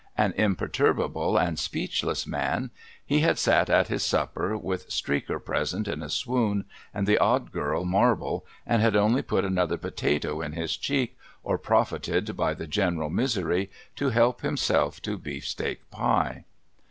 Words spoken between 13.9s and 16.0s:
to help himself to beefsteak